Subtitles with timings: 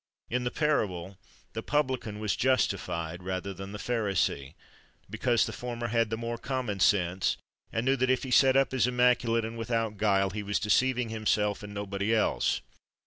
[0.31, 1.19] In the parable,
[1.53, 4.55] the Publican was "justified" rather than the Pharisee,
[5.07, 7.37] because the former had the more common sense,
[7.71, 11.09] and knew that if he set up as immaculate and without guile he was deceiving
[11.09, 12.61] himself and nobody else.